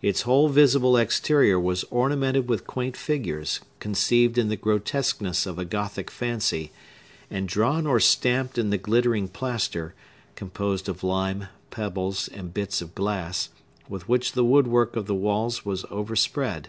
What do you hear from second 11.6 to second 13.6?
pebbles, and bits of glass,